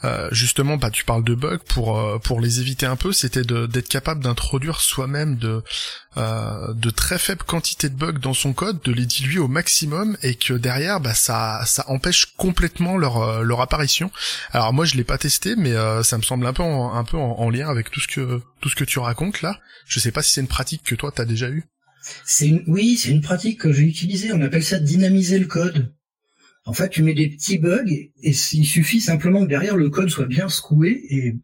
euh, 0.02 0.28
justement, 0.32 0.76
bah, 0.76 0.90
tu 0.90 1.04
parles 1.04 1.22
de 1.22 1.36
bugs 1.36 1.60
pour 1.68 1.96
euh, 1.96 2.18
pour 2.18 2.40
les 2.40 2.60
éviter 2.60 2.86
un 2.86 2.96
peu, 2.96 3.12
c'était 3.12 3.42
d'être 3.42 3.88
capable 3.88 4.22
d'introduire 4.24 4.80
soi-même 4.80 5.36
de 5.36 5.62
de 6.16 6.90
très 6.90 7.18
faibles 7.18 7.44
quantités 7.44 7.88
de 7.88 7.94
bugs 7.94 8.18
dans 8.18 8.34
son 8.34 8.52
code, 8.52 8.82
de 8.82 8.92
les 8.92 9.06
diluer 9.06 9.38
au 9.38 9.48
maximum 9.48 10.16
et 10.22 10.34
que 10.34 10.54
derrière, 10.54 10.98
bah, 11.00 11.14
ça 11.14 11.62
ça 11.66 11.84
empêche 11.88 12.34
complètement 12.36 12.96
leur 12.96 13.44
leur 13.44 13.60
apparition. 13.60 14.10
Alors 14.50 14.72
moi, 14.72 14.84
je 14.84 14.96
l'ai 14.96 15.04
pas 15.04 15.18
testé, 15.18 15.54
mais 15.56 15.74
ça 16.02 16.18
me 16.18 16.22
semble 16.22 16.46
un 16.46 16.52
peu 16.52 16.64
en, 16.64 16.94
un 16.94 17.04
peu 17.04 17.16
en, 17.16 17.48
lien 17.50 17.68
avec 17.68 17.90
tout 17.92 18.00
ce 18.00 18.08
que 18.08 18.42
tout 18.60 18.68
ce 18.68 18.74
que 18.74 18.84
tu 18.84 18.98
racontes 18.98 19.40
là. 19.42 19.60
Je 19.86 20.00
sais 20.00 20.10
pas 20.10 20.22
si 20.22 20.32
c'est 20.32 20.40
une 20.40 20.48
pratique 20.48 20.82
que 20.82 20.96
toi 20.96 21.12
t'as 21.14 21.24
déjà 21.24 21.48
eu. 21.48 21.64
Oui, 22.66 22.96
c'est 22.96 23.10
une 23.10 23.20
pratique 23.20 23.60
que 23.60 23.72
j'ai 23.72 23.84
utilisée. 23.84 24.32
On 24.32 24.40
appelle 24.40 24.64
ça 24.64 24.78
dynamiser 24.78 25.38
le 25.38 25.46
code. 25.46 25.94
En 26.64 26.72
fait, 26.72 26.88
tu 26.88 27.02
mets 27.02 27.14
des 27.14 27.28
petits 27.28 27.58
bugs 27.58 27.88
et 27.88 28.12
il 28.22 28.66
suffit 28.66 29.00
simplement 29.00 29.42
que 29.42 29.48
derrière 29.48 29.76
le 29.76 29.90
code 29.90 30.10
soit 30.10 30.26
bien 30.26 30.48
secoué 30.48 31.02
et 31.10 31.36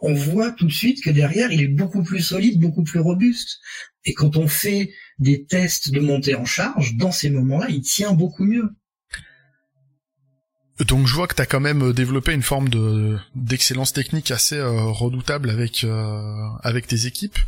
on 0.00 0.14
voit 0.14 0.52
tout 0.52 0.66
de 0.66 0.72
suite 0.72 1.02
que 1.02 1.10
derrière 1.10 1.50
il 1.50 1.62
est 1.62 1.68
beaucoup 1.68 2.02
plus 2.02 2.20
solide, 2.20 2.60
beaucoup 2.60 2.84
plus 2.84 3.00
robuste. 3.00 3.58
Et 4.04 4.12
quand 4.12 4.36
on 4.36 4.46
fait 4.46 4.92
des 5.18 5.44
tests 5.44 5.90
de 5.90 6.00
montée 6.00 6.34
en 6.34 6.44
charge, 6.44 6.96
dans 6.96 7.10
ces 7.10 7.30
moments-là, 7.30 7.66
il 7.70 7.80
tient 7.80 8.12
beaucoup 8.12 8.44
mieux. 8.44 8.68
Donc 10.80 11.06
je 11.06 11.14
vois 11.14 11.28
que 11.28 11.36
tu 11.36 11.42
as 11.42 11.46
quand 11.46 11.60
même 11.60 11.92
développé 11.92 12.32
une 12.32 12.42
forme 12.42 12.68
de 12.68 13.16
d'excellence 13.36 13.92
technique 13.92 14.32
assez 14.32 14.56
euh, 14.56 14.82
redoutable 14.86 15.50
avec 15.50 15.84
euh, 15.84 16.48
avec 16.62 16.88
tes 16.88 17.06
équipes. 17.06 17.38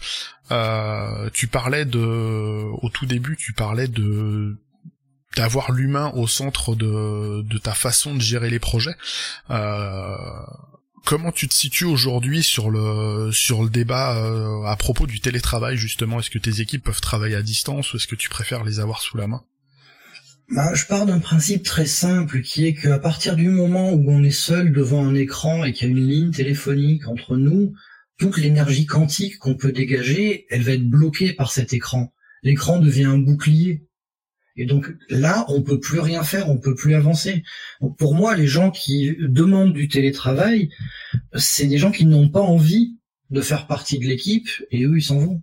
Euh, 0.52 1.28
tu 1.33 1.49
parlais 1.49 1.85
de 1.85 1.99
au 1.99 2.88
tout 2.88 3.06
début, 3.06 3.37
tu 3.37 3.52
parlais 3.52 3.88
de 3.88 4.56
d'avoir 5.37 5.73
l'humain 5.73 6.12
au 6.14 6.28
centre 6.28 6.76
de 6.76 7.42
de 7.42 7.59
ta 7.59 7.75
façon 7.75 8.14
de 8.14 8.21
gérer 8.21 8.49
les 8.49 8.61
projets. 8.61 8.95
comment 11.04 11.33
tu 11.33 11.49
te 11.49 11.54
situes 11.54 11.85
aujourd'hui 11.85 12.45
sur 12.45 12.71
le 12.71 13.33
sur 13.33 13.64
le 13.64 13.71
débat 13.71 14.14
à 14.66 14.76
propos 14.76 15.09
du 15.09 15.18
télétravail 15.21 15.76
justement? 15.76 16.21
Est-ce 16.21 16.30
que 16.30 16.38
tes 16.38 16.61
équipes 16.61 16.85
peuvent 16.85 17.00
travailler 17.00 17.35
à 17.35 17.42
distance 17.42 17.92
ou 17.92 17.97
est-ce 17.97 18.06
que 18.06 18.14
tu 18.14 18.28
préfères 18.28 18.62
les 18.62 18.78
avoir 18.78 19.00
sous 19.02 19.16
la 19.16 19.26
main? 19.26 19.42
Bah, 20.48 20.74
je 20.74 20.86
pars 20.86 21.06
d'un 21.06 21.18
principe 21.18 21.64
très 21.64 21.86
simple 21.86 22.40
qui 22.40 22.66
est 22.66 22.74
qu'à 22.74 22.98
partir 22.98 23.36
du 23.36 23.48
moment 23.48 23.92
où 23.92 24.10
on 24.10 24.22
est 24.22 24.30
seul 24.30 24.72
devant 24.72 25.04
un 25.04 25.14
écran 25.14 25.64
et 25.64 25.72
qu'il 25.72 25.88
y 25.88 25.90
a 25.90 25.92
une 25.96 26.06
ligne 26.06 26.30
téléphonique 26.30 27.08
entre 27.08 27.36
nous, 27.36 27.72
toute 28.18 28.38
l'énergie 28.38 28.86
quantique 28.86 29.38
qu'on 29.38 29.56
peut 29.56 29.72
dégager, 29.72 30.46
elle 30.48 30.62
va 30.62 30.72
être 30.72 30.88
bloquée 30.88 31.32
par 31.32 31.50
cet 31.50 31.72
écran. 31.72 32.14
L'écran 32.42 32.78
devient 32.78 33.04
un 33.04 33.18
bouclier. 33.18 33.86
Et 34.56 34.64
donc 34.64 34.94
là, 35.10 35.44
on 35.48 35.62
peut 35.62 35.80
plus 35.80 36.00
rien 36.00 36.22
faire, 36.22 36.48
on 36.48 36.58
peut 36.58 36.74
plus 36.74 36.94
avancer. 36.94 37.42
pour 37.98 38.14
moi, 38.14 38.36
les 38.36 38.46
gens 38.46 38.70
qui 38.70 39.16
demandent 39.20 39.74
du 39.74 39.88
télétravail, 39.88 40.70
c'est 41.34 41.66
des 41.66 41.76
gens 41.76 41.90
qui 41.90 42.06
n'ont 42.06 42.30
pas 42.30 42.40
envie 42.40 42.96
de 43.30 43.40
faire 43.40 43.66
partie 43.66 43.98
de 43.98 44.04
l'équipe 44.04 44.48
et 44.70 44.84
eux, 44.84 44.96
ils 44.96 45.02
s'en 45.02 45.18
vont. 45.18 45.42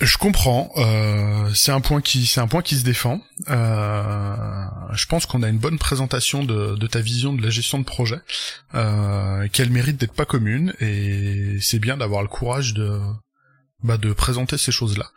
Je 0.00 0.16
comprends. 0.16 0.70
Euh, 0.76 1.52
c'est 1.54 1.72
un 1.72 1.80
point 1.80 2.00
qui, 2.00 2.26
c'est 2.26 2.40
un 2.40 2.46
point 2.46 2.62
qui 2.62 2.76
se 2.76 2.84
défend. 2.84 3.20
Euh, 3.48 4.34
je 4.92 5.06
pense 5.06 5.26
qu'on 5.26 5.42
a 5.42 5.48
une 5.48 5.58
bonne 5.58 5.78
présentation 5.78 6.44
de, 6.44 6.76
de, 6.76 6.86
ta 6.86 7.00
vision 7.00 7.32
de 7.32 7.42
la 7.42 7.50
gestion 7.50 7.78
de 7.78 7.84
projet, 7.84 8.20
euh, 8.74 9.48
qu'elle 9.48 9.70
mérite 9.70 9.96
d'être 9.96 10.12
pas 10.12 10.24
commune, 10.24 10.72
et 10.80 11.58
c'est 11.60 11.80
bien 11.80 11.96
d'avoir 11.96 12.22
le 12.22 12.28
courage 12.28 12.74
de, 12.74 13.00
bah, 13.82 13.96
de 13.96 14.12
présenter 14.12 14.56
ces 14.56 14.70
choses-là. 14.70 15.10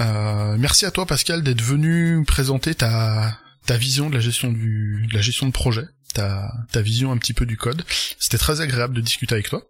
Euh, 0.00 0.56
merci 0.58 0.86
à 0.86 0.90
toi, 0.90 1.04
Pascal, 1.04 1.42
d'être 1.42 1.62
venu 1.62 2.24
présenter 2.24 2.74
ta, 2.74 3.38
ta 3.66 3.76
vision 3.76 4.08
de 4.08 4.14
la 4.14 4.20
gestion 4.20 4.50
du, 4.50 5.06
de 5.10 5.14
la 5.14 5.20
gestion 5.20 5.46
de 5.46 5.52
projet, 5.52 5.84
ta, 6.14 6.50
ta 6.72 6.80
vision 6.80 7.12
un 7.12 7.18
petit 7.18 7.34
peu 7.34 7.44
du 7.44 7.58
code. 7.58 7.84
C'était 8.18 8.38
très 8.38 8.62
agréable 8.62 8.94
de 8.94 9.02
discuter 9.02 9.34
avec 9.34 9.50
toi. 9.50 9.62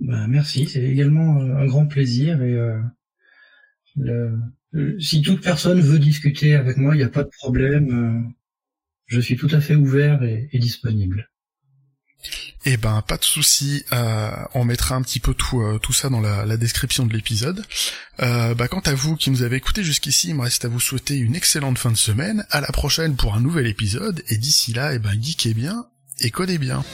Bah, 0.00 0.26
merci, 0.28 0.66
c'est 0.66 0.82
également 0.82 1.36
un 1.40 1.66
grand 1.66 1.86
plaisir 1.86 2.42
et 2.42 2.56
euh, 4.08 4.98
si 5.00 5.22
toute 5.22 5.42
personne 5.42 5.80
veut 5.80 5.98
discuter 5.98 6.54
avec 6.54 6.76
moi, 6.76 6.94
il 6.94 6.98
n'y 6.98 7.04
a 7.04 7.08
pas 7.08 7.24
de 7.24 7.30
problème. 7.38 8.26
Euh, 8.26 8.30
je 9.06 9.20
suis 9.20 9.36
tout 9.36 9.48
à 9.50 9.60
fait 9.60 9.74
ouvert 9.74 10.22
et, 10.22 10.48
disponible. 10.58 11.28
Eh 12.64 12.76
ben, 12.76 13.02
pas 13.02 13.16
de 13.16 13.24
souci. 13.24 13.84
Euh, 13.92 14.30
on 14.54 14.64
mettra 14.64 14.94
un 14.94 15.02
petit 15.02 15.18
peu 15.18 15.34
tout, 15.34 15.62
tout 15.82 15.92
ça 15.92 16.10
dans 16.10 16.20
la, 16.20 16.56
description 16.56 17.06
de 17.06 17.12
l'épisode. 17.12 17.64
bah, 18.18 18.68
quant 18.68 18.80
à 18.80 18.94
vous 18.94 19.16
qui 19.16 19.30
nous 19.30 19.42
avez 19.42 19.56
écouté 19.56 19.82
jusqu'ici, 19.82 20.28
il 20.28 20.36
me 20.36 20.42
reste 20.42 20.64
à 20.64 20.68
vous 20.68 20.78
souhaiter 20.78 21.16
une 21.16 21.34
excellente 21.34 21.78
fin 21.78 21.90
de 21.90 21.96
semaine. 21.96 22.46
À 22.50 22.60
la 22.60 22.68
prochaine 22.68 23.16
pour 23.16 23.34
un 23.34 23.40
nouvel 23.40 23.66
épisode. 23.66 24.22
Et 24.28 24.36
d'ici 24.36 24.72
là, 24.72 24.94
eh 24.94 25.00
ben, 25.00 25.20
geekez 25.20 25.54
bien 25.54 25.86
et 26.20 26.30
codez 26.30 26.58
bien. 26.58 26.84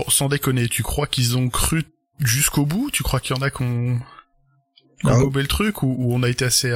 Bon, 0.00 0.08
sans 0.08 0.30
déconner, 0.30 0.66
tu 0.68 0.82
crois 0.82 1.06
qu'ils 1.06 1.36
ont 1.36 1.50
cru 1.50 1.84
jusqu'au 2.20 2.64
bout? 2.64 2.90
Tu 2.90 3.02
crois 3.02 3.20
qu'il 3.20 3.36
y 3.36 3.38
en 3.38 3.42
a 3.42 3.50
qui 3.50 3.62
ont, 3.62 4.00
ah 5.04 5.18
le 5.34 5.46
truc 5.46 5.82
ou, 5.82 5.96
on 6.10 6.22
a 6.22 6.30
été 6.30 6.46
assez 6.46 6.72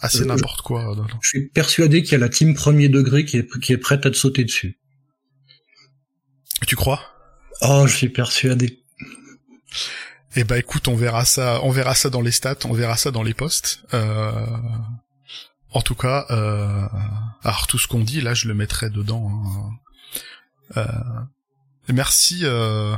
assez 0.00 0.22
euh, 0.22 0.24
n'importe 0.24 0.62
quoi 0.62 0.96
Je 1.22 1.28
suis 1.28 1.48
persuadé 1.48 2.02
qu'il 2.02 2.12
y 2.12 2.14
a 2.16 2.18
la 2.18 2.28
team 2.28 2.54
premier 2.54 2.88
degré 2.88 3.24
qui 3.24 3.36
est, 3.38 3.60
qui 3.60 3.72
est 3.72 3.78
prête 3.78 4.04
à 4.04 4.10
te 4.10 4.16
sauter 4.16 4.42
dessus. 4.42 4.80
Tu 6.66 6.74
crois? 6.74 7.00
Oh, 7.62 7.86
je 7.86 7.94
suis 7.94 8.08
persuadé. 8.08 8.82
Eh 10.34 10.42
ben 10.42 10.56
écoute, 10.56 10.88
on 10.88 10.96
verra 10.96 11.24
ça, 11.24 11.60
on 11.62 11.70
verra 11.70 11.94
ça 11.94 12.10
dans 12.10 12.20
les 12.20 12.32
stats, 12.32 12.58
on 12.64 12.72
verra 12.72 12.96
ça 12.96 13.12
dans 13.12 13.22
les 13.22 13.34
posts. 13.34 13.84
Euh... 13.94 14.46
En 15.70 15.82
tout 15.82 15.94
cas, 15.94 16.26
euh... 16.30 16.88
alors 17.44 17.68
tout 17.68 17.78
ce 17.78 17.86
qu'on 17.86 18.00
dit 18.00 18.20
là, 18.20 18.34
je 18.34 18.48
le 18.48 18.54
mettrai 18.54 18.90
dedans. 18.90 19.30
Hein. 19.30 19.70
Euh... 20.78 21.22
Merci, 21.92 22.40
euh, 22.42 22.96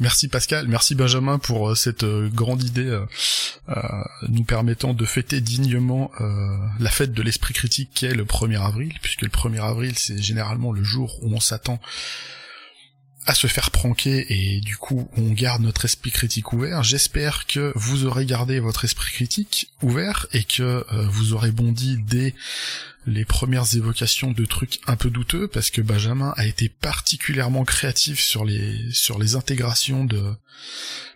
merci 0.00 0.28
Pascal, 0.28 0.68
merci 0.68 0.94
Benjamin 0.94 1.38
pour 1.38 1.70
euh, 1.70 1.74
cette 1.74 2.02
euh, 2.02 2.28
grande 2.28 2.62
idée 2.62 2.98
nous 4.28 4.44
permettant 4.44 4.94
de 4.94 5.04
fêter 5.04 5.40
dignement 5.40 6.10
la 6.80 6.88
fête 6.88 7.12
de 7.12 7.22
l'esprit 7.22 7.52
critique 7.52 7.90
qui 7.92 8.06
est 8.06 8.14
le 8.14 8.24
1er 8.24 8.58
avril, 8.60 8.94
puisque 9.02 9.22
le 9.22 9.28
1er 9.28 9.60
avril 9.60 9.98
c'est 9.98 10.20
généralement 10.20 10.72
le 10.72 10.82
jour 10.82 11.18
où 11.22 11.34
on 11.34 11.40
s'attend 11.40 11.78
à 13.26 13.34
se 13.34 13.46
faire 13.46 13.70
pranker 13.70 14.24
et 14.30 14.60
du 14.60 14.76
coup 14.76 15.08
on 15.16 15.30
garde 15.32 15.62
notre 15.62 15.84
esprit 15.84 16.10
critique 16.10 16.52
ouvert. 16.52 16.82
J'espère 16.82 17.46
que 17.46 17.72
vous 17.74 18.04
aurez 18.04 18.24
gardé 18.24 18.60
votre 18.60 18.84
esprit 18.84 19.12
critique 19.12 19.70
ouvert 19.82 20.26
et 20.32 20.44
que 20.44 20.84
vous 21.08 21.34
aurez 21.34 21.50
bondi 21.50 21.98
dès 21.98 22.34
les 23.08 23.24
premières 23.24 23.74
évocations 23.74 24.32
de 24.32 24.44
trucs 24.44 24.80
un 24.86 24.96
peu 24.96 25.10
douteux 25.10 25.48
parce 25.48 25.70
que 25.70 25.80
Benjamin 25.80 26.34
a 26.36 26.46
été 26.46 26.68
particulièrement 26.68 27.64
créatif 27.64 28.20
sur 28.20 28.44
les 28.44 28.92
sur 28.92 29.18
les 29.18 29.34
intégrations 29.34 30.04
de 30.04 30.34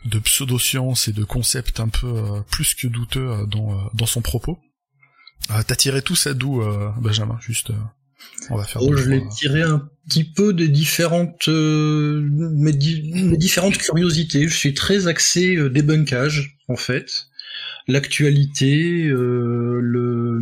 de 0.06 0.18
pseudosciences 0.18 1.08
et 1.08 1.12
de 1.12 1.24
concepts 1.24 1.80
un 1.80 1.88
peu 1.88 2.06
euh, 2.06 2.40
plus 2.50 2.74
que 2.74 2.86
douteux 2.86 3.28
euh, 3.28 3.46
dans 3.46 3.72
euh, 3.72 3.84
dans 3.94 4.06
son 4.06 4.22
propos. 4.22 4.58
T'as 5.48 5.74
tiré 5.74 6.02
tout 6.02 6.14
ça 6.14 6.34
d'où 6.34 6.62
Benjamin 7.00 7.36
juste 7.40 7.72
on 8.50 8.56
va 8.56 8.64
faire 8.64 8.82
oh, 8.82 8.96
je 8.96 9.08
l'ai 9.08 9.22
tiré 9.28 9.62
un 9.62 9.88
petit 10.08 10.24
peu 10.24 10.52
des 10.52 10.68
différentes 10.68 11.48
mes, 11.48 12.72
différentes 12.72 13.78
curiosités. 13.78 14.48
Je 14.48 14.56
suis 14.56 14.74
très 14.74 15.06
axé 15.06 15.56
débunkage 15.70 16.58
en 16.68 16.76
fait, 16.76 17.28
l'actualité, 17.86 19.04
le 19.08 20.40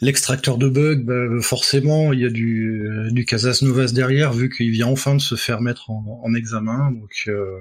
L'extracteur 0.00 0.58
de 0.58 0.68
bugs, 0.68 1.02
bah, 1.04 1.40
forcément, 1.40 2.12
il 2.12 2.20
y 2.20 2.24
a 2.24 2.30
du, 2.30 2.86
du 3.10 3.24
Casas 3.24 3.60
Novas 3.62 3.92
derrière, 3.92 4.32
vu 4.32 4.50
qu'il 4.50 4.70
vient 4.70 4.88
enfin 4.88 5.14
de 5.14 5.20
se 5.20 5.34
faire 5.34 5.60
mettre 5.60 5.88
en, 5.90 6.34
examen. 6.34 6.90
Donc, 6.90 7.24
euh, 7.28 7.60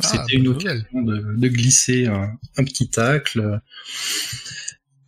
ah, 0.00 0.06
c'était 0.06 0.36
une 0.36 0.48
occasion 0.48 1.02
de, 1.02 1.48
glisser 1.48 2.06
un, 2.06 2.64
petit 2.64 2.90
tacle. 2.90 3.60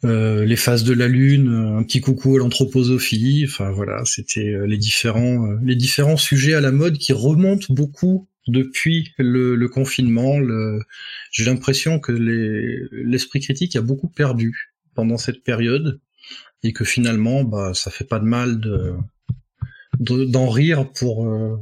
Euh, 0.04 0.44
les 0.44 0.56
phases 0.56 0.84
de 0.84 0.92
la 0.92 1.08
lune, 1.08 1.48
un 1.48 1.82
petit 1.82 2.00
coucou 2.00 2.36
à 2.36 2.38
l'anthroposophie. 2.38 3.44
Enfin 3.48 3.70
voilà, 3.70 4.04
c'était 4.04 4.52
euh, 4.52 4.66
les 4.66 4.76
différents 4.76 5.52
les 5.62 5.74
différents 5.74 6.18
sujets 6.18 6.54
à 6.54 6.60
la 6.60 6.70
mode 6.70 6.98
qui 6.98 7.12
remontent 7.12 7.72
beaucoup 7.72 8.28
depuis 8.46 9.12
le, 9.18 9.66
confinement. 9.66 10.38
J'ai 11.32 11.44
l'impression 11.44 11.98
que 11.98 12.12
l'esprit 12.12 13.40
critique 13.40 13.74
a 13.76 13.80
beaucoup 13.80 14.08
perdu 14.08 14.72
pendant 14.94 15.16
cette 15.16 15.42
période 15.42 16.00
et 16.62 16.72
que 16.72 16.84
finalement, 16.84 17.44
bah, 17.44 17.72
ça 17.74 17.90
fait 17.90 18.04
pas 18.04 18.18
de 18.18 18.24
mal 18.24 18.60
de 18.60 18.96
d'en 19.98 20.48
rire 20.48 20.90
pour 20.92 21.26
euh, 21.26 21.56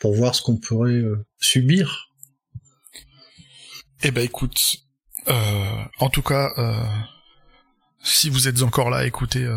pour 0.00 0.14
voir 0.14 0.34
ce 0.34 0.42
qu'on 0.42 0.56
pourrait 0.56 0.92
euh, 0.92 1.24
subir. 1.38 2.08
Eh 4.02 4.10
ben 4.10 4.24
écoute, 4.24 4.78
euh, 5.28 5.84
en 5.98 6.08
tout 6.08 6.22
cas, 6.22 6.48
si 8.02 8.30
vous 8.30 8.48
êtes 8.48 8.62
encore 8.62 8.90
là, 8.90 9.06
écoutez 9.06 9.48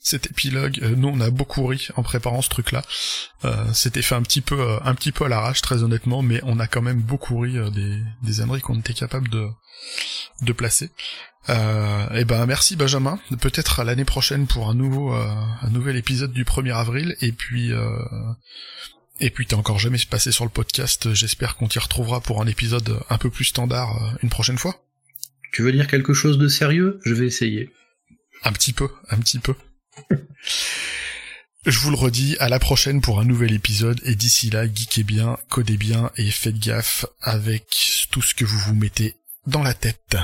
cet 0.00 0.26
épilogue. 0.26 0.78
nous, 0.96 1.08
on 1.08 1.20
a 1.20 1.30
beaucoup 1.30 1.66
ri 1.66 1.88
en 1.96 2.02
préparant 2.02 2.42
ce 2.42 2.50
truc-là. 2.50 2.82
C'était 3.72 4.02
fait 4.02 4.14
un 4.14 4.22
petit 4.22 4.40
peu, 4.40 4.78
un 4.84 4.94
petit 4.94 5.12
peu 5.12 5.24
à 5.24 5.28
l'arrache, 5.28 5.62
très 5.62 5.82
honnêtement, 5.82 6.22
mais 6.22 6.40
on 6.44 6.58
a 6.58 6.66
quand 6.66 6.82
même 6.82 7.00
beaucoup 7.00 7.38
ri 7.38 7.54
des 7.72 8.02
des 8.22 8.40
âneries 8.40 8.60
qu'on 8.60 8.78
était 8.78 8.94
capable 8.94 9.28
de 9.28 9.48
de 10.42 10.52
placer. 10.52 10.90
Euh, 11.48 12.06
et 12.14 12.20
eh 12.20 12.24
ben 12.24 12.46
merci 12.46 12.76
Benjamin. 12.76 13.18
Peut-être 13.40 13.82
l'année 13.82 14.04
prochaine 14.04 14.46
pour 14.46 14.68
un 14.68 14.74
nouveau 14.74 15.14
euh, 15.14 15.26
un 15.60 15.70
nouvel 15.70 15.96
épisode 15.96 16.32
du 16.32 16.44
1er 16.44 16.74
avril. 16.74 17.16
Et 17.20 17.32
puis 17.32 17.72
euh, 17.72 17.98
et 19.20 19.30
puis 19.30 19.46
t'es 19.46 19.54
encore 19.54 19.78
jamais 19.78 19.98
passé 20.08 20.30
sur 20.30 20.44
le 20.44 20.50
podcast. 20.50 21.12
J'espère 21.14 21.56
qu'on 21.56 21.68
t'y 21.68 21.78
retrouvera 21.78 22.20
pour 22.20 22.40
un 22.40 22.46
épisode 22.46 23.00
un 23.10 23.18
peu 23.18 23.30
plus 23.30 23.44
standard 23.44 24.02
euh, 24.02 24.16
une 24.22 24.30
prochaine 24.30 24.58
fois. 24.58 24.76
Tu 25.52 25.62
veux 25.62 25.72
dire 25.72 25.86
quelque 25.86 26.14
chose 26.14 26.38
de 26.38 26.48
sérieux? 26.48 26.98
Je 27.04 27.14
vais 27.14 27.26
essayer. 27.26 27.70
Un 28.42 28.52
petit 28.52 28.72
peu, 28.72 28.88
un 29.10 29.18
petit 29.18 29.38
peu. 29.38 29.54
Je 31.64 31.78
vous 31.78 31.90
le 31.90 31.96
redis, 31.96 32.36
à 32.40 32.48
la 32.48 32.58
prochaine 32.58 33.00
pour 33.00 33.20
un 33.20 33.24
nouvel 33.24 33.52
épisode, 33.52 34.00
et 34.04 34.16
d'ici 34.16 34.50
là, 34.50 34.66
geekez 34.66 35.04
bien, 35.04 35.36
codez 35.48 35.76
bien, 35.76 36.10
et 36.16 36.30
faites 36.30 36.58
gaffe 36.58 37.06
avec 37.20 38.08
tout 38.10 38.22
ce 38.22 38.34
que 38.34 38.44
vous 38.44 38.58
vous 38.58 38.74
mettez 38.74 39.14
dans 39.46 39.62
la 39.62 39.74
tête. 39.74 40.16